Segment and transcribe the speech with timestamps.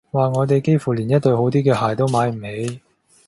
[0.09, 2.81] 話我哋幾乎連一對好啲嘅鞋都買唔起